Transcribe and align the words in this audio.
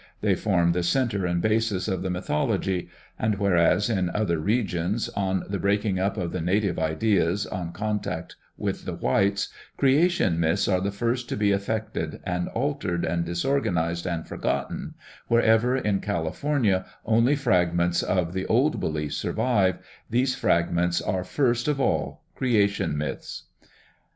They 0.21 0.33
form 0.33 0.71
the 0.71 0.81
center 0.81 1.27
and 1.27 1.43
basis 1.43 1.87
of 1.87 2.01
the 2.01 2.09
mythology; 2.09 2.89
and 3.19 3.35
whereas 3.35 3.87
in 3.87 4.09
other 4.15 4.39
regions, 4.39 5.09
on 5.09 5.43
the 5.47 5.59
breaking 5.59 5.99
up 5.99 6.17
of 6.17 6.31
the 6.31 6.41
native 6.41 6.79
ideas 6.79 7.45
on 7.45 7.71
contact 7.71 8.35
with 8.57 8.85
the 8.85 8.95
whites, 8.95 9.49
creation 9.77 10.39
myths 10.39 10.67
are 10.67 10.81
the 10.81 10.89
first 10.89 11.29
to 11.29 11.37
be 11.37 11.51
affected 11.51 12.19
and 12.23 12.47
altered 12.47 13.05
and 13.05 13.25
disorganized 13.25 14.07
and 14.07 14.27
forgotten, 14.27 14.95
wherever 15.27 15.77
in 15.77 15.99
California 16.01 16.83
only 17.05 17.35
fragments 17.35 18.01
of 18.01 18.33
the 18.33 18.47
old 18.47 18.79
beliefs 18.79 19.17
survive, 19.17 19.77
these 20.09 20.33
fragments 20.33 20.99
are 20.99 21.23
first 21.23 21.67
of 21.67 21.79
all 21.79 22.23
creation 22.33 22.97
myths. 22.97 23.43